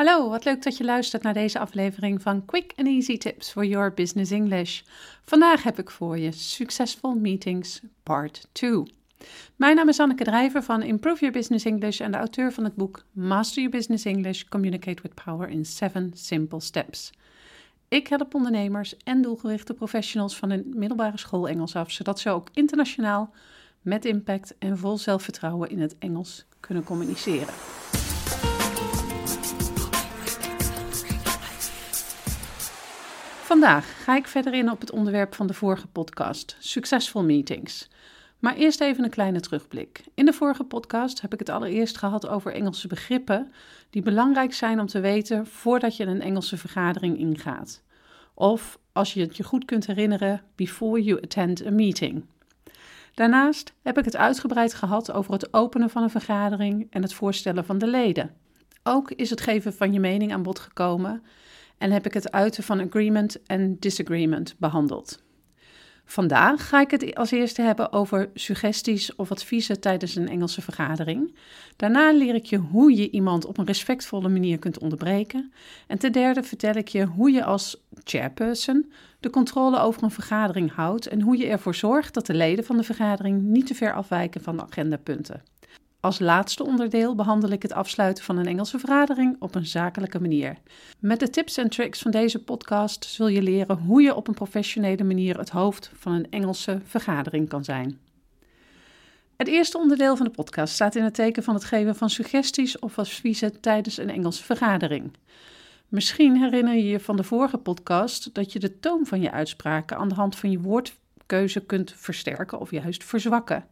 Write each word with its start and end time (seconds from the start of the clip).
Hallo, 0.00 0.28
wat 0.28 0.44
leuk 0.44 0.62
dat 0.62 0.76
je 0.76 0.84
luistert 0.84 1.22
naar 1.22 1.34
deze 1.34 1.58
aflevering 1.58 2.22
van 2.22 2.44
Quick 2.44 2.72
and 2.76 2.86
Easy 2.86 3.18
Tips 3.18 3.50
for 3.50 3.64
Your 3.64 3.94
Business 3.94 4.30
English. 4.30 4.82
Vandaag 5.24 5.62
heb 5.62 5.78
ik 5.78 5.90
voor 5.90 6.18
je 6.18 6.32
Successful 6.32 7.14
Meetings 7.14 7.80
Part 8.02 8.48
2. 8.52 8.82
Mijn 9.56 9.76
naam 9.76 9.88
is 9.88 10.00
Anneke 10.00 10.24
Drijver 10.24 10.62
van 10.62 10.82
Improve 10.82 11.20
Your 11.20 11.34
Business 11.34 11.64
English 11.64 12.00
en 12.00 12.10
de 12.10 12.16
auteur 12.16 12.52
van 12.52 12.64
het 12.64 12.74
boek 12.74 13.04
Master 13.12 13.62
Your 13.62 13.76
Business 13.76 14.04
English 14.04 14.44
Communicate 14.44 15.02
with 15.02 15.24
Power 15.24 15.48
in 15.48 15.66
7 15.66 16.10
Simple 16.14 16.60
Steps. 16.60 17.12
Ik 17.88 18.08
help 18.08 18.34
ondernemers 18.34 18.96
en 18.96 19.22
doelgerichte 19.22 19.74
professionals 19.74 20.36
van 20.36 20.50
een 20.50 20.72
middelbare 20.74 21.18
school 21.18 21.48
Engels 21.48 21.76
af, 21.76 21.90
zodat 21.90 22.20
ze 22.20 22.30
ook 22.30 22.48
internationaal 22.52 23.32
met 23.82 24.04
impact 24.04 24.54
en 24.58 24.78
vol 24.78 24.98
zelfvertrouwen 24.98 25.70
in 25.70 25.80
het 25.80 25.98
Engels 25.98 26.44
kunnen 26.60 26.84
communiceren. 26.84 27.54
Vandaag 33.50 34.04
ga 34.04 34.16
ik 34.16 34.26
verder 34.26 34.54
in 34.54 34.70
op 34.70 34.80
het 34.80 34.90
onderwerp 34.90 35.34
van 35.34 35.46
de 35.46 35.54
vorige 35.54 35.86
podcast, 35.86 36.56
Successful 36.58 37.24
Meetings. 37.24 37.88
Maar 38.38 38.54
eerst 38.54 38.80
even 38.80 39.04
een 39.04 39.10
kleine 39.10 39.40
terugblik. 39.40 40.04
In 40.14 40.24
de 40.24 40.32
vorige 40.32 40.64
podcast 40.64 41.20
heb 41.20 41.32
ik 41.32 41.38
het 41.38 41.48
allereerst 41.48 41.96
gehad 41.96 42.28
over 42.28 42.52
Engelse 42.52 42.88
begrippen 42.88 43.52
die 43.90 44.02
belangrijk 44.02 44.52
zijn 44.52 44.80
om 44.80 44.86
te 44.86 45.00
weten 45.00 45.46
voordat 45.46 45.96
je 45.96 46.04
een 46.04 46.20
Engelse 46.20 46.56
vergadering 46.56 47.18
ingaat. 47.18 47.82
Of 48.34 48.78
als 48.92 49.14
je 49.14 49.20
het 49.20 49.36
je 49.36 49.42
goed 49.42 49.64
kunt 49.64 49.86
herinneren, 49.86 50.42
before 50.54 51.02
you 51.02 51.22
attend 51.22 51.66
a 51.66 51.70
meeting. 51.70 52.24
Daarnaast 53.14 53.72
heb 53.82 53.98
ik 53.98 54.04
het 54.04 54.16
uitgebreid 54.16 54.74
gehad 54.74 55.12
over 55.12 55.32
het 55.32 55.54
openen 55.54 55.90
van 55.90 56.02
een 56.02 56.10
vergadering 56.10 56.86
en 56.90 57.02
het 57.02 57.14
voorstellen 57.14 57.64
van 57.64 57.78
de 57.78 57.86
leden. 57.86 58.34
Ook 58.82 59.10
is 59.10 59.30
het 59.30 59.40
geven 59.40 59.74
van 59.74 59.92
je 59.92 60.00
mening 60.00 60.32
aan 60.32 60.42
bod 60.42 60.58
gekomen 60.58 61.22
en 61.80 61.90
heb 61.90 62.06
ik 62.06 62.14
het 62.14 62.32
uiten 62.32 62.62
van 62.62 62.80
agreement 62.80 63.42
en 63.46 63.76
disagreement 63.78 64.54
behandeld. 64.58 65.22
Vandaag 66.04 66.68
ga 66.68 66.80
ik 66.80 66.90
het 66.90 67.14
als 67.14 67.30
eerste 67.30 67.62
hebben 67.62 67.92
over 67.92 68.30
suggesties 68.34 69.14
of 69.14 69.30
adviezen 69.30 69.80
tijdens 69.80 70.14
een 70.14 70.28
Engelse 70.28 70.62
vergadering. 70.62 71.34
Daarna 71.76 72.12
leer 72.12 72.34
ik 72.34 72.44
je 72.44 72.56
hoe 72.56 72.96
je 72.96 73.10
iemand 73.10 73.44
op 73.44 73.58
een 73.58 73.66
respectvolle 73.66 74.28
manier 74.28 74.58
kunt 74.58 74.78
onderbreken. 74.78 75.52
En 75.86 75.98
ten 75.98 76.12
derde 76.12 76.42
vertel 76.42 76.74
ik 76.74 76.88
je 76.88 77.04
hoe 77.04 77.30
je 77.30 77.44
als 77.44 77.82
chairperson 78.04 78.92
de 79.20 79.30
controle 79.30 79.80
over 79.80 80.02
een 80.02 80.10
vergadering 80.10 80.72
houdt 80.72 81.06
en 81.06 81.20
hoe 81.20 81.36
je 81.36 81.46
ervoor 81.46 81.74
zorgt 81.74 82.14
dat 82.14 82.26
de 82.26 82.34
leden 82.34 82.64
van 82.64 82.76
de 82.76 82.82
vergadering 82.82 83.42
niet 83.42 83.66
te 83.66 83.74
ver 83.74 83.94
afwijken 83.94 84.40
van 84.40 84.56
de 84.56 84.62
agendapunten. 84.62 85.42
Als 86.00 86.18
laatste 86.18 86.64
onderdeel 86.64 87.14
behandel 87.14 87.50
ik 87.50 87.62
het 87.62 87.72
afsluiten 87.72 88.24
van 88.24 88.36
een 88.36 88.46
Engelse 88.46 88.78
vergadering 88.78 89.36
op 89.38 89.54
een 89.54 89.66
zakelijke 89.66 90.20
manier. 90.20 90.56
Met 90.98 91.20
de 91.20 91.30
tips 91.30 91.56
en 91.56 91.68
tricks 91.68 92.02
van 92.02 92.10
deze 92.10 92.44
podcast 92.44 93.04
zul 93.04 93.28
je 93.28 93.42
leren 93.42 93.78
hoe 93.78 94.02
je 94.02 94.14
op 94.14 94.28
een 94.28 94.34
professionele 94.34 95.04
manier 95.04 95.38
het 95.38 95.50
hoofd 95.50 95.90
van 95.94 96.12
een 96.12 96.30
Engelse 96.30 96.80
vergadering 96.84 97.48
kan 97.48 97.64
zijn. 97.64 97.98
Het 99.36 99.48
eerste 99.48 99.78
onderdeel 99.78 100.16
van 100.16 100.26
de 100.26 100.32
podcast 100.32 100.74
staat 100.74 100.94
in 100.94 101.04
het 101.04 101.14
teken 101.14 101.42
van 101.42 101.54
het 101.54 101.64
geven 101.64 101.96
van 101.96 102.10
suggesties 102.10 102.78
of 102.78 102.98
adviezen 102.98 103.60
tijdens 103.60 103.96
een 103.96 104.10
Engelse 104.10 104.44
vergadering. 104.44 105.12
Misschien 105.88 106.36
herinner 106.36 106.74
je 106.74 106.84
je 106.84 107.00
van 107.00 107.16
de 107.16 107.24
vorige 107.24 107.58
podcast 107.58 108.34
dat 108.34 108.52
je 108.52 108.58
de 108.58 108.78
toon 108.80 109.06
van 109.06 109.20
je 109.20 109.30
uitspraken 109.30 109.96
aan 109.96 110.08
de 110.08 110.14
hand 110.14 110.36
van 110.36 110.50
je 110.50 110.60
woordkeuze 110.60 111.60
kunt 111.60 111.92
versterken 111.96 112.60
of 112.60 112.70
juist 112.70 113.04
verzwakken. 113.04 113.64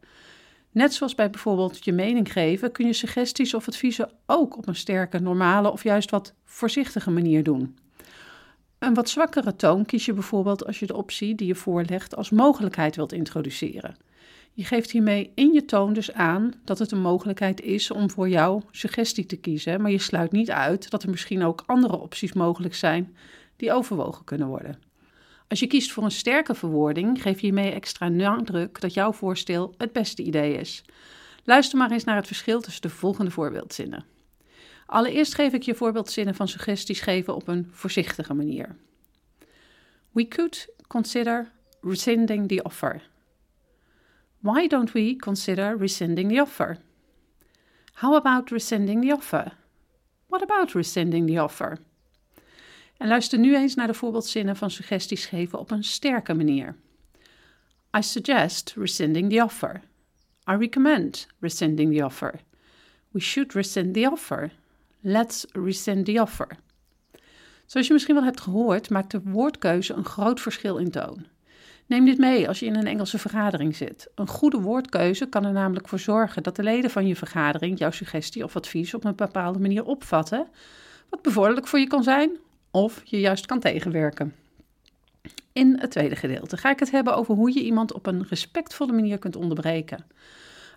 Net 0.71 0.93
zoals 0.93 1.15
bij 1.15 1.29
bijvoorbeeld 1.29 1.85
je 1.85 1.91
mening 1.91 2.31
geven, 2.31 2.71
kun 2.71 2.85
je 2.85 2.93
suggesties 2.93 3.53
of 3.53 3.67
adviezen 3.67 4.11
ook 4.25 4.57
op 4.57 4.67
een 4.67 4.75
sterke, 4.75 5.19
normale 5.19 5.71
of 5.71 5.83
juist 5.83 6.09
wat 6.09 6.33
voorzichtige 6.43 7.11
manier 7.11 7.43
doen. 7.43 7.77
Een 8.79 8.93
wat 8.93 9.09
zwakkere 9.09 9.55
toon 9.55 9.85
kies 9.85 10.05
je 10.05 10.13
bijvoorbeeld 10.13 10.65
als 10.65 10.79
je 10.79 10.85
de 10.85 10.95
optie 10.95 11.35
die 11.35 11.47
je 11.47 11.55
voorlegt 11.55 12.15
als 12.15 12.29
mogelijkheid 12.29 12.95
wilt 12.95 13.13
introduceren. 13.13 13.97
Je 14.53 14.63
geeft 14.63 14.91
hiermee 14.91 15.31
in 15.35 15.53
je 15.53 15.65
toon 15.65 15.93
dus 15.93 16.13
aan 16.13 16.53
dat 16.63 16.79
het 16.79 16.91
een 16.91 17.01
mogelijkheid 17.01 17.61
is 17.61 17.91
om 17.91 18.09
voor 18.09 18.29
jou 18.29 18.61
suggestie 18.71 19.25
te 19.25 19.35
kiezen, 19.35 19.81
maar 19.81 19.91
je 19.91 19.97
sluit 19.97 20.31
niet 20.31 20.51
uit 20.51 20.89
dat 20.89 21.03
er 21.03 21.09
misschien 21.09 21.43
ook 21.43 21.63
andere 21.65 21.97
opties 21.97 22.33
mogelijk 22.33 22.75
zijn 22.75 23.15
die 23.55 23.71
overwogen 23.71 24.25
kunnen 24.25 24.47
worden. 24.47 24.88
Als 25.49 25.59
je 25.59 25.67
kiest 25.67 25.91
voor 25.91 26.03
een 26.03 26.11
sterke 26.11 26.55
verwoording, 26.55 27.21
geef 27.21 27.35
je 27.35 27.45
hiermee 27.45 27.71
extra 27.71 28.07
nadruk 28.07 28.81
dat 28.81 28.93
jouw 28.93 29.11
voorstel 29.11 29.73
het 29.77 29.91
beste 29.91 30.23
idee 30.23 30.53
is. 30.53 30.83
Luister 31.43 31.77
maar 31.77 31.91
eens 31.91 32.03
naar 32.03 32.15
het 32.15 32.27
verschil 32.27 32.61
tussen 32.61 32.81
de 32.81 32.89
volgende 32.89 33.31
voorbeeldzinnen. 33.31 34.05
Allereerst 34.85 35.35
geef 35.35 35.53
ik 35.53 35.63
je 35.63 35.75
voorbeeldzinnen 35.75 36.35
van 36.35 36.47
suggesties 36.47 37.01
geven 37.01 37.35
op 37.35 37.47
een 37.47 37.67
voorzichtige 37.71 38.33
manier. 38.33 38.75
We 40.11 40.27
could 40.27 40.69
consider 40.87 41.51
rescinding 41.81 42.47
the 42.47 42.63
offer. 42.63 43.09
Why 44.39 44.67
don't 44.67 44.91
we 44.91 45.15
consider 45.15 45.77
rescinding 45.77 46.31
the 46.31 46.41
offer? 46.41 46.77
How 47.93 48.15
about 48.15 48.49
rescinding 48.49 49.05
the 49.05 49.13
offer? 49.13 49.53
What 50.27 50.41
about 50.41 50.71
rescinding 50.71 51.27
the 51.27 51.43
offer? 51.43 51.77
En 52.99 53.07
luister 53.07 53.39
nu 53.39 53.55
eens 53.55 53.75
naar 53.75 53.87
de 53.87 53.93
voorbeeldzinnen 53.93 54.55
van 54.55 54.71
suggesties 54.71 55.25
geven 55.25 55.59
op 55.59 55.71
een 55.71 55.83
sterke 55.83 56.33
manier. 56.33 56.75
I 57.97 58.01
suggest 58.01 58.73
rescinding 58.75 59.31
the 59.31 59.43
offer. 59.43 59.81
I 60.51 60.55
recommend 60.55 61.27
rescinding 61.39 61.95
the 61.95 62.05
offer. 62.05 62.33
We 63.11 63.19
should 63.19 63.53
rescind 63.53 63.93
the 63.93 64.09
offer. 64.11 64.51
Let's 64.99 65.45
rescind 65.51 66.05
the 66.05 66.21
offer. 66.21 66.47
Zoals 67.65 67.87
je 67.87 67.93
misschien 67.93 68.15
wel 68.15 68.23
hebt 68.23 68.41
gehoord, 68.41 68.89
maakt 68.89 69.11
de 69.11 69.21
woordkeuze 69.23 69.93
een 69.93 70.05
groot 70.05 70.41
verschil 70.41 70.77
in 70.77 70.91
toon. 70.91 71.25
Neem 71.85 72.05
dit 72.05 72.17
mee 72.17 72.47
als 72.47 72.59
je 72.59 72.65
in 72.65 72.75
een 72.75 72.87
Engelse 72.87 73.17
vergadering 73.17 73.75
zit. 73.75 74.11
Een 74.15 74.27
goede 74.27 74.59
woordkeuze 74.59 75.25
kan 75.25 75.45
er 75.45 75.53
namelijk 75.53 75.87
voor 75.87 75.99
zorgen 75.99 76.43
dat 76.43 76.55
de 76.55 76.63
leden 76.63 76.89
van 76.89 77.07
je 77.07 77.15
vergadering 77.15 77.79
jouw 77.79 77.91
suggestie 77.91 78.43
of 78.43 78.55
advies 78.55 78.93
op 78.93 79.03
een 79.03 79.15
bepaalde 79.15 79.59
manier 79.59 79.85
opvatten, 79.85 80.47
wat 81.09 81.21
bevorderlijk 81.21 81.67
voor 81.67 81.79
je 81.79 81.87
kan 81.87 82.03
zijn 82.03 82.37
of 82.71 83.01
je 83.05 83.19
juist 83.19 83.45
kan 83.45 83.59
tegenwerken. 83.59 84.35
In 85.53 85.77
het 85.79 85.91
tweede 85.91 86.15
gedeelte 86.15 86.57
ga 86.57 86.69
ik 86.69 86.79
het 86.79 86.91
hebben 86.91 87.15
over 87.15 87.35
hoe 87.35 87.53
je 87.53 87.63
iemand 87.63 87.93
op 87.93 88.05
een 88.05 88.25
respectvolle 88.29 88.91
manier 88.91 89.17
kunt 89.17 89.35
onderbreken. 89.35 90.05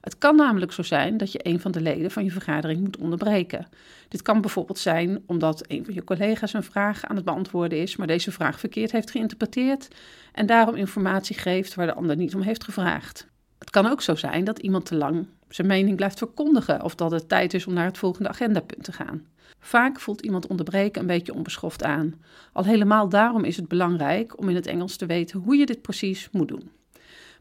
Het 0.01 0.19
kan 0.19 0.37
namelijk 0.37 0.73
zo 0.73 0.83
zijn 0.83 1.17
dat 1.17 1.33
je 1.33 1.41
een 1.43 1.61
van 1.61 1.73
de 1.73 1.81
leden 1.81 2.11
van 2.11 2.25
je 2.25 2.31
vergadering 2.31 2.81
moet 2.81 2.97
onderbreken. 2.97 3.67
Dit 4.09 4.23
kan 4.23 4.41
bijvoorbeeld 4.41 4.79
zijn 4.79 5.23
omdat 5.27 5.65
een 5.69 5.85
van 5.85 5.95
je 5.95 6.05
collega's 6.05 6.53
een 6.53 6.63
vraag 6.63 7.05
aan 7.05 7.17
het 7.17 7.25
beantwoorden 7.25 7.79
is, 7.79 7.97
maar 7.97 8.07
deze 8.07 8.33
vraag 8.33 8.59
verkeerd 8.61 8.93
heeft 8.93 9.11
geïnterpreteerd 9.11 9.89
en 10.33 10.47
daarom 10.47 10.75
informatie 10.75 11.39
geeft 11.39 11.75
waar 11.75 11.87
de 11.87 11.95
ander 11.95 12.17
niet 12.17 12.35
om 12.35 12.41
heeft 12.41 12.65
gevraagd. 12.65 13.27
Het 13.59 13.71
kan 13.71 13.87
ook 13.87 14.03
zo 14.03 14.15
zijn 14.15 14.45
dat 14.45 14.59
iemand 14.59 14.87
te 14.87 14.95
lang 14.95 15.27
zijn 15.55 15.67
mening 15.67 15.97
blijft 15.97 16.19
verkondigen 16.19 16.83
of 16.83 16.95
dat 16.95 17.11
het 17.11 17.29
tijd 17.29 17.55
is 17.55 17.67
om 17.67 17.73
naar 17.73 17.85
het 17.85 17.99
volgende 17.99 18.29
agendapunt 18.29 18.85
te 18.85 18.93
gaan. 18.93 19.27
Vaak 19.59 20.01
voelt 20.01 20.21
iemand 20.21 20.47
onderbreken 20.47 21.01
een 21.01 21.07
beetje 21.07 21.35
onbeschoft 21.35 21.83
aan. 21.83 22.15
Al 22.53 22.65
helemaal 22.65 23.09
daarom 23.09 23.45
is 23.45 23.57
het 23.57 23.69
belangrijk 23.69 24.39
om 24.39 24.49
in 24.49 24.55
het 24.55 24.67
Engels 24.67 24.97
te 24.97 25.07
weten 25.07 25.41
hoe 25.41 25.57
je 25.57 25.67
dit 25.67 25.83
precies 25.83 26.29
moet 26.31 26.49
doen. 26.49 26.71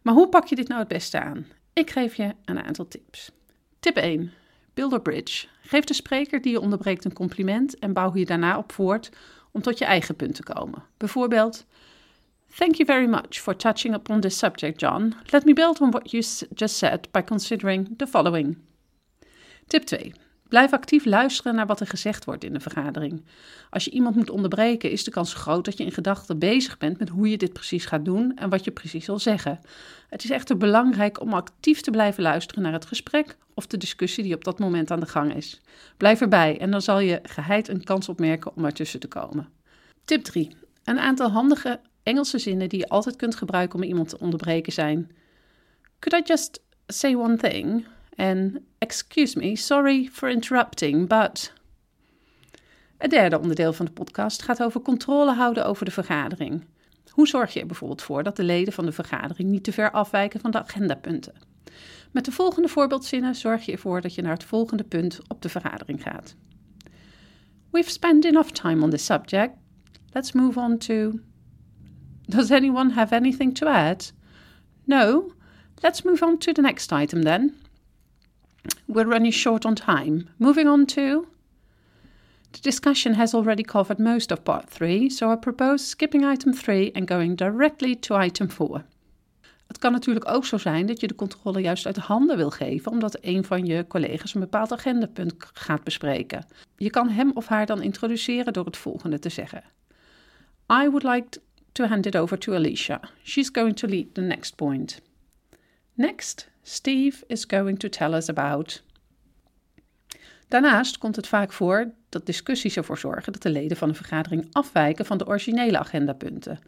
Maar 0.02 0.14
hoe 0.14 0.30
pak 0.30 0.46
je 0.46 0.56
dit 0.56 0.68
nou 0.68 0.80
het 0.80 0.90
beste 0.90 1.20
aan? 1.20 1.46
Ik 1.74 1.90
geef 1.90 2.16
je 2.16 2.36
een 2.46 2.64
aantal 2.64 2.88
tips. 2.88 3.32
Tip 3.80 3.96
1. 3.96 4.32
Build 4.74 4.94
a 4.94 4.98
bridge. 4.98 5.48
Geef 5.62 5.84
de 5.84 5.94
spreker 5.94 6.42
die 6.42 6.52
je 6.52 6.60
onderbreekt 6.60 7.06
een 7.06 7.14
compliment 7.14 7.80
en 7.80 7.94
bouw 7.94 8.14
hier 8.14 8.26
daarna 8.26 8.58
op 8.58 8.72
voort 8.72 9.10
om 9.52 9.62
tot 9.62 9.78
je 9.78 9.86
eigen 9.86 10.16
punt 10.16 10.36
te 10.36 10.44
komen. 10.44 10.84
Bijvoorbeeld: 10.98 11.66
Thank 12.54 12.76
you 12.76 12.86
very 12.86 13.08
much 13.08 13.40
for 13.40 13.56
touching 13.56 13.94
upon 13.94 14.20
this 14.20 14.38
subject, 14.38 14.80
John. 14.80 15.14
Let 15.30 15.46
me 15.46 15.54
build 15.54 15.80
on 15.80 15.92
what 15.92 16.12
you 16.12 16.24
just 16.54 16.78
said 16.78 17.08
by 17.12 17.22
considering 17.22 17.94
the 17.98 18.08
following. 18.08 18.58
Tip 19.68 19.84
2. 19.84 20.14
Blijf 20.48 20.74
actief 20.74 21.06
luisteren 21.06 21.56
naar 21.56 21.66
wat 21.66 21.80
er 21.80 21.88
gezegd 21.88 22.26
wordt 22.26 22.44
in 22.44 22.54
de 22.54 22.60
vergadering. 22.60 23.26
Als 23.70 23.86
je 23.86 23.92
iemand 23.92 24.16
moet 24.16 24.30
onderbreken, 24.30 24.92
is 24.92 25.04
de 25.04 25.12
kans 25.12 25.34
groot 25.34 25.66
dat 25.66 25.78
je 25.78 25.84
in 25.84 25.92
gedachten 25.92 26.40
bezig 26.40 26.78
bent 26.78 27.00
met 27.00 27.10
hoe 27.10 27.30
je 27.30 27.38
dit 27.38 27.54
precies 27.54 27.86
gaat 27.86 28.06
doen 28.06 28.36
en 28.36 28.50
wat 28.50 28.64
je 28.64 28.72
precies 28.72 29.06
zal 29.06 29.20
zeggen. 29.20 29.60
Het 30.10 30.24
is 30.24 30.30
echter 30.30 30.58
belangrijk 30.58 31.22
om 31.22 31.34
actief 31.34 31.82
te 31.82 31.92
blijven 31.92 32.24
luisteren 32.24 32.64
naar 32.64 32.74
het 32.74 32.86
gesprek 32.86 33.38
of 33.54 33.68
de 33.68 33.78
discussie 33.78 34.24
die 34.24 34.36
op 34.36 34.44
dat 34.44 34.60
moment 34.60 34.92
aan 34.92 35.00
de 35.00 35.06
gang 35.06 35.36
is. 35.36 35.62
Blijf 35.98 36.22
erbij 36.22 36.60
en 36.60 36.72
dan 36.72 36.82
zal 36.82 37.00
je 37.00 37.20
geheid 37.24 37.68
een 37.68 37.84
kans 37.84 38.10
opmerken 38.10 38.56
om 38.56 38.66
ertussen 38.66 39.00
te 39.00 39.08
komen. 39.08 39.50
Tip 40.06 40.24
3. 40.24 40.56
Een 40.84 41.00
aantal 41.00 41.32
handige 41.32 41.80
Engelse 42.04 42.40
zinnen 42.40 42.70
die 42.70 42.80
je 42.80 42.90
altijd 42.90 43.16
kunt 43.16 43.36
gebruiken 43.36 43.80
om 43.80 43.86
iemand 43.86 44.10
te 44.10 44.20
onderbreken 44.20 44.74
zijn: 44.74 45.12
Could 46.00 46.24
I 46.24 46.32
just 46.32 46.62
say 46.88 47.16
one 47.16 47.38
thing? 47.38 47.86
En 48.16 48.66
excuse 48.78 49.40
me, 49.40 49.56
sorry 49.56 50.10
for 50.12 50.30
interrupting, 50.30 51.08
but. 51.08 51.54
Het 52.98 53.12
derde 53.12 53.40
onderdeel 53.40 53.74
van 53.74 53.86
de 53.86 53.92
podcast 53.92 54.42
gaat 54.42 54.64
over 54.64 54.82
controle 54.82 55.34
houden 55.34 55.66
over 55.66 55.86
de 55.86 55.92
vergadering. 55.92 56.66
Hoe 57.10 57.28
zorg 57.28 57.54
je 57.54 57.60
er 57.60 57.66
bijvoorbeeld 57.66 58.02
voor 58.02 58.24
dat 58.24 58.36
de 58.36 58.44
leden 58.44 58.74
van 58.74 58.86
de 58.86 58.92
vergadering 58.92 59.50
niet 59.50 59.64
te 59.64 59.72
ver 59.72 59.92
afwijken 59.92 60.40
van 60.40 60.52
de 60.52 60.60
agendapunten? 60.60 61.34
Met 62.12 62.26
de 62.26 62.32
volgende 62.32 62.68
voorbeeldzinnen 62.68 63.36
zorg 63.36 63.66
je 63.66 63.72
ervoor 63.72 64.02
dat 64.02 64.16
je 64.16 64.22
naar 64.22 64.34
het 64.34 64.44
volgende 64.44 64.84
punt 64.84 65.20
op 65.28 65.42
de 65.42 65.50
vergadering 65.50 66.02
gaat. 66.02 66.36
We've 67.72 67.90
spent 67.90 68.26
enough 68.26 68.50
time 68.50 68.84
on 68.84 68.90
this 68.90 69.06
subject. 69.06 69.54
Let's 70.12 70.32
move 70.32 70.60
on 70.60 70.78
to. 70.78 71.20
Does 72.32 72.50
anyone 72.50 72.92
have 72.92 73.12
anything 73.12 73.54
to 73.56 73.68
add? 73.68 74.06
No? 74.88 75.34
Let's 75.84 76.06
move 76.06 76.24
on 76.24 76.38
to 76.38 76.54
the 76.54 76.62
next 76.62 76.94
item 76.94 77.24
then. 77.24 77.56
We're 78.88 79.10
running 79.10 79.34
short 79.34 79.66
on 79.66 79.76
time. 79.76 80.30
Moving 80.38 80.70
on 80.70 80.86
to. 80.86 81.28
The 82.52 82.62
discussion 82.62 83.16
has 83.16 83.34
already 83.34 83.64
covered 83.64 84.00
most 84.00 84.32
of 84.32 84.44
part 84.44 84.70
3, 84.70 85.10
so 85.10 85.30
I 85.30 85.36
propose 85.36 85.90
skipping 85.90 86.24
item 86.24 86.54
3 86.54 86.94
and 86.94 87.10
going 87.10 87.36
directly 87.36 87.96
to 87.96 88.16
item 88.16 88.50
4. 88.50 88.86
Het 89.68 89.78
kan 89.78 89.92
natuurlijk 89.92 90.30
ook 90.30 90.46
zo 90.46 90.58
zijn 90.58 90.86
dat 90.86 91.00
je 91.00 91.08
de 91.08 91.16
controle 91.16 91.62
juist 91.62 91.86
uit 91.86 91.98
handen 91.98 92.38
wil 92.38 92.50
geven, 92.50 92.92
omdat 92.92 93.18
een 93.22 93.44
van 93.44 93.66
je 93.66 93.88
collega's 93.88 94.34
een 94.34 94.42
bepaald 94.42 94.72
agendapunt 94.72 95.34
gaat 95.54 95.84
bespreken. 95.84 96.46
Je 96.78 96.90
kan 96.90 97.10
hem 97.10 97.32
of 97.34 97.48
haar 97.48 97.66
dan 97.66 97.82
introduceren 97.82 98.54
door 98.54 98.66
het 98.66 98.78
volgende 98.78 99.20
te 99.20 99.30
zeggen: 99.30 99.64
I 100.72 100.90
would 100.90 101.04
like 101.04 101.42
to 101.72 101.86
hand 101.86 102.06
it 102.06 102.16
over 102.16 102.38
to 102.38 102.54
Alicia. 102.54 103.00
She's 103.24 103.50
going 103.52 103.76
to 103.76 103.88
lead 103.88 104.14
the 104.14 104.22
next 104.22 104.56
point. 104.56 105.02
Next, 105.94 106.50
Steve 106.64 107.24
is 107.28 107.46
going 107.46 107.80
to 107.80 107.90
tell 107.90 108.14
us 108.14 108.30
about. 108.30 108.84
Daarnaast 110.48 110.98
komt 110.98 111.16
het 111.16 111.28
vaak 111.28 111.54
voor 111.54 111.92
dat 112.10 112.26
discussies 112.26 112.78
ervoor 112.78 112.98
zorgen 112.98 113.34
dat 113.34 113.42
de 113.42 113.50
leden 113.50 113.78
van 113.78 113.90
een 113.90 113.96
vergadering 113.96 114.48
afwijken 114.52 115.06
van 115.06 115.18
de 115.18 115.28
originele 115.28 115.78
agendapunten. 115.78 116.60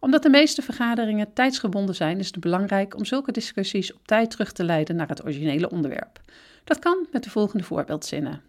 Omdat 0.00 0.22
de 0.22 0.30
meeste 0.30 0.62
vergaderingen 0.62 1.32
tijdsgebonden 1.32 1.94
zijn, 1.94 2.18
is 2.18 2.26
het 2.26 2.40
belangrijk 2.40 2.96
om 2.96 3.04
zulke 3.04 3.32
discussies 3.32 3.94
op 3.94 4.06
tijd 4.06 4.30
terug 4.30 4.52
te 4.52 4.64
leiden 4.64 4.96
naar 4.96 5.08
het 5.08 5.22
originele 5.22 5.70
onderwerp. 5.70 6.20
Dat 6.64 6.78
kan 6.78 7.06
met 7.12 7.24
de 7.24 7.30
volgende 7.30 7.64
voorbeeldzinnen. 7.64 8.42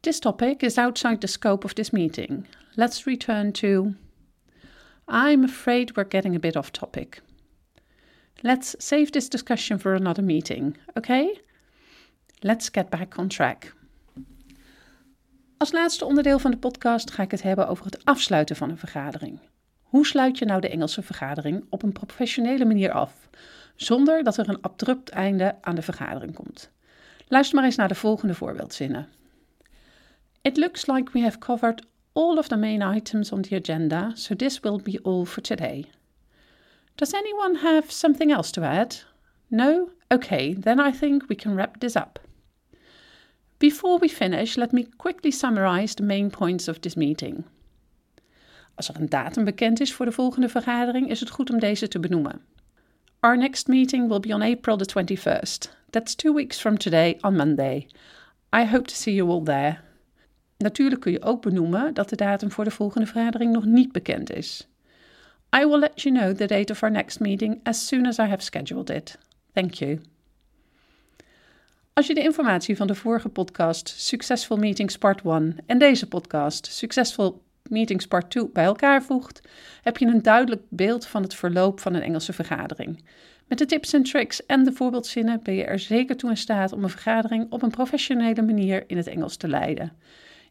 This 0.00 0.18
topic 0.18 0.62
is 0.62 0.78
outside 0.78 1.18
the 1.18 1.26
scope 1.26 1.64
of 1.64 1.72
this 1.72 1.90
meeting. 1.90 2.46
Let's 2.74 3.04
return 3.04 3.52
to. 3.52 3.92
I'm 5.12 5.44
afraid 5.44 5.96
we're 5.96 6.08
getting 6.08 6.36
a 6.36 6.38
bit 6.38 6.56
off 6.56 6.70
topic. 6.70 7.22
Let's 8.42 8.74
save 8.78 9.10
this 9.10 9.28
discussion 9.28 9.78
for 9.78 9.94
another 9.94 10.22
meeting, 10.22 10.76
okay? 10.96 11.40
Let's 12.40 12.68
get 12.72 12.90
back 12.90 13.18
on 13.18 13.28
track. 13.28 13.74
Als 15.56 15.72
laatste 15.72 16.04
onderdeel 16.04 16.38
van 16.38 16.50
de 16.50 16.56
podcast 16.56 17.10
ga 17.10 17.22
ik 17.22 17.30
het 17.30 17.42
hebben 17.42 17.68
over 17.68 17.84
het 17.84 18.04
afsluiten 18.04 18.56
van 18.56 18.70
een 18.70 18.78
vergadering. 18.78 19.40
Hoe 19.82 20.06
sluit 20.06 20.38
je 20.38 20.44
nou 20.44 20.60
de 20.60 20.68
Engelse 20.68 21.02
vergadering 21.02 21.64
op 21.68 21.82
een 21.82 21.92
professionele 21.92 22.64
manier 22.64 22.92
af, 22.92 23.28
zonder 23.76 24.22
dat 24.22 24.36
er 24.36 24.48
een 24.48 24.62
abrupt 24.62 25.08
einde 25.08 25.56
aan 25.60 25.74
de 25.74 25.82
vergadering 25.82 26.34
komt? 26.34 26.70
Luister 27.28 27.56
maar 27.56 27.64
eens 27.64 27.76
naar 27.76 27.88
de 27.88 27.94
volgende 27.94 28.34
voorbeeldzinnen. 28.34 29.08
It 30.42 30.56
looks 30.56 30.86
like 30.86 31.12
we 31.12 31.20
have 31.20 31.38
covered 31.38 31.82
all 32.14 32.38
of 32.38 32.48
the 32.48 32.56
main 32.56 32.82
items 32.82 33.32
on 33.32 33.42
the 33.42 33.56
agenda, 33.56 34.12
so 34.16 34.34
this 34.34 34.62
will 34.62 34.78
be 34.78 34.98
all 34.98 35.24
for 35.26 35.40
today. 35.40 35.84
Does 36.96 37.14
anyone 37.14 37.56
have 37.56 37.90
something 37.90 38.30
else 38.30 38.52
to 38.52 38.62
add? 38.62 38.96
No? 39.50 39.90
Okay, 40.12 40.54
then 40.54 40.80
I 40.80 40.90
think 40.92 41.28
we 41.28 41.36
can 41.36 41.54
wrap 41.54 41.80
this 41.80 41.96
up. 41.96 42.18
Before 43.58 43.98
we 43.98 44.08
finish, 44.08 44.56
let 44.56 44.72
me 44.72 44.84
quickly 44.98 45.30
summarize 45.30 45.94
the 45.94 46.02
main 46.02 46.30
points 46.30 46.68
of 46.68 46.80
this 46.80 46.96
meeting. 46.96 47.44
Als 48.74 48.88
er 48.88 48.96
een 49.00 49.08
datum 49.08 49.44
bekend 49.44 49.80
is 49.80 49.92
voor 49.92 50.06
de 50.06 50.12
volgende 50.12 50.48
vergadering, 50.48 51.10
is 51.10 51.20
het 51.20 51.30
goed 51.30 51.50
om 51.50 51.58
deze 51.58 51.88
te 51.88 52.00
benoemen. 52.00 52.40
Our 53.20 53.36
next 53.36 53.68
meeting 53.68 54.08
will 54.08 54.20
be 54.20 54.34
on 54.34 54.42
April 54.42 54.76
the 54.76 54.86
21st. 54.86 55.68
That's 55.90 56.14
two 56.14 56.34
weeks 56.34 56.60
from 56.60 56.78
today 56.78 57.18
on 57.20 57.36
Monday. 57.36 57.86
I 58.52 58.64
hope 58.64 58.86
to 58.86 58.94
see 58.94 59.14
you 59.14 59.30
all 59.30 59.42
there. 59.42 59.89
Natuurlijk 60.62 61.00
kun 61.00 61.12
je 61.12 61.22
ook 61.22 61.42
benoemen 61.42 61.94
dat 61.94 62.08
de 62.08 62.16
datum 62.16 62.50
voor 62.50 62.64
de 62.64 62.70
volgende 62.70 63.06
vergadering 63.06 63.52
nog 63.52 63.64
niet 63.64 63.92
bekend 63.92 64.32
is. 64.32 64.68
I 65.56 65.66
will 65.66 65.78
let 65.78 66.02
you 66.02 66.14
know 66.14 66.36
the 66.36 66.46
date 66.46 66.72
of 66.72 66.82
our 66.82 66.92
next 66.92 67.20
meeting 67.20 67.60
as 67.62 67.86
soon 67.86 68.06
as 68.06 68.18
I 68.18 68.22
have 68.22 68.42
scheduled 68.42 68.90
it. 68.90 69.18
Thank 69.52 69.74
you. 69.74 70.00
Als 71.92 72.06
je 72.06 72.14
de 72.14 72.22
informatie 72.22 72.76
van 72.76 72.86
de 72.86 72.94
vorige 72.94 73.28
podcast 73.28 73.88
Successful 73.88 74.56
Meetings 74.56 74.98
Part 74.98 75.22
1 75.24 75.56
en 75.66 75.78
deze 75.78 76.08
podcast 76.08 76.66
Successful 76.66 77.42
Meetings 77.62 78.06
Part 78.06 78.30
2 78.30 78.48
bij 78.48 78.64
elkaar 78.64 79.02
voegt, 79.02 79.40
heb 79.82 79.96
je 79.96 80.06
een 80.06 80.22
duidelijk 80.22 80.62
beeld 80.68 81.06
van 81.06 81.22
het 81.22 81.34
verloop 81.34 81.80
van 81.80 81.94
een 81.94 82.02
Engelse 82.02 82.32
vergadering. 82.32 83.04
Met 83.46 83.58
de 83.58 83.66
tips 83.66 83.92
en 83.92 84.02
tricks 84.02 84.46
en 84.46 84.64
de 84.64 84.72
voorbeeldzinnen 84.72 85.40
ben 85.42 85.54
je 85.54 85.64
er 85.64 85.78
zeker 85.78 86.16
toe 86.16 86.30
in 86.30 86.36
staat 86.36 86.72
om 86.72 86.82
een 86.82 86.90
vergadering 86.90 87.46
op 87.50 87.62
een 87.62 87.70
professionele 87.70 88.42
manier 88.42 88.84
in 88.86 88.96
het 88.96 89.06
Engels 89.06 89.36
te 89.36 89.48
leiden. 89.48 89.92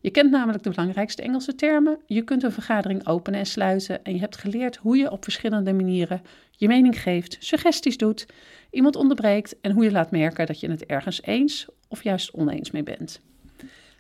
Je 0.02 0.10
kent 0.10 0.32
namelijk 0.32 0.64
de 0.64 0.70
belangrijkste 0.70 1.22
Engelse 1.22 1.56
termen, 1.56 2.00
je 2.06 2.22
kunt 2.22 2.44
een 2.44 2.52
vergadering 2.52 3.08
openen 3.08 3.40
en 3.40 3.46
sluiten 3.46 4.04
en 4.04 4.14
je 4.14 4.20
hebt 4.20 4.38
geleerd 4.38 4.76
hoe 4.76 4.98
je 4.98 5.12
op 5.12 5.24
verschillende 5.24 5.74
manieren 5.74 6.22
je 6.52 6.68
mening 6.68 7.02
geeft, 7.02 7.38
suggesties 7.40 7.98
doet, 7.98 8.26
iemand 8.72 8.96
onderbreekt 8.96 9.60
en 9.62 9.72
hoe 9.72 9.84
je 9.84 9.92
laat 9.92 10.12
merken 10.12 10.46
dat 10.46 10.60
je 10.60 10.70
het 10.70 10.86
ergens 10.86 11.22
eens 11.24 11.68
of 11.88 12.04
juist 12.04 12.32
oneens 12.32 12.72
mee 12.72 12.84
bent. 12.84 13.22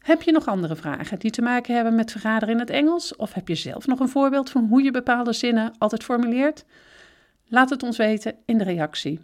Heb 0.01 0.21
je 0.21 0.31
nog 0.31 0.47
andere 0.47 0.75
vragen 0.75 1.19
die 1.19 1.31
te 1.31 1.41
maken 1.41 1.75
hebben 1.75 1.95
met 1.95 2.11
vergaderen 2.11 2.53
in 2.53 2.59
het 2.59 2.69
Engels? 2.69 3.15
Of 3.15 3.33
heb 3.33 3.47
je 3.47 3.55
zelf 3.55 3.87
nog 3.87 3.99
een 3.99 4.09
voorbeeld 4.09 4.49
van 4.49 4.65
hoe 4.65 4.83
je 4.83 4.91
bepaalde 4.91 5.33
zinnen 5.33 5.73
altijd 5.77 6.03
formuleert? 6.03 6.65
Laat 7.47 7.69
het 7.69 7.83
ons 7.83 7.97
weten 7.97 8.35
in 8.45 8.57
de 8.57 8.63
reactie. 8.63 9.19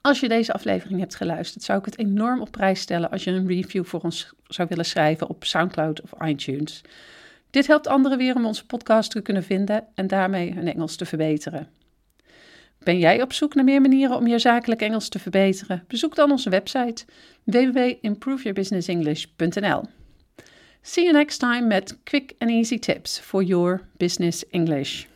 Als 0.00 0.20
je 0.20 0.28
deze 0.28 0.52
aflevering 0.52 1.00
hebt 1.00 1.14
geluisterd, 1.14 1.64
zou 1.64 1.78
ik 1.78 1.84
het 1.84 1.98
enorm 1.98 2.40
op 2.40 2.50
prijs 2.50 2.80
stellen 2.80 3.10
als 3.10 3.24
je 3.24 3.30
een 3.30 3.46
review 3.46 3.84
voor 3.84 4.00
ons 4.00 4.32
zou 4.46 4.68
willen 4.68 4.84
schrijven 4.84 5.28
op 5.28 5.44
SoundCloud 5.44 6.00
of 6.00 6.10
iTunes. 6.26 6.82
Dit 7.50 7.66
helpt 7.66 7.86
anderen 7.86 8.18
weer 8.18 8.34
om 8.34 8.46
onze 8.46 8.66
podcast 8.66 9.10
te 9.10 9.20
kunnen 9.20 9.42
vinden 9.42 9.84
en 9.94 10.06
daarmee 10.06 10.52
hun 10.52 10.72
Engels 10.72 10.96
te 10.96 11.06
verbeteren. 11.06 11.68
Ben 12.78 12.98
jij 12.98 13.22
op 13.22 13.32
zoek 13.32 13.54
naar 13.54 13.64
meer 13.64 13.80
manieren 13.80 14.16
om 14.16 14.26
je 14.26 14.38
zakelijk 14.38 14.80
Engels 14.80 15.08
te 15.08 15.18
verbeteren? 15.18 15.84
Bezoek 15.86 16.14
dan 16.14 16.30
onze 16.30 16.50
website 16.50 17.04
www.improveyourbusinessenglish.nl. 17.44 19.82
See 20.82 21.04
you 21.04 21.16
next 21.16 21.38
time 21.38 21.66
met 21.66 21.98
quick 22.04 22.34
and 22.38 22.50
easy 22.50 22.78
tips 22.78 23.18
for 23.18 23.42
your 23.42 23.80
business 23.96 24.48
English. 24.48 25.09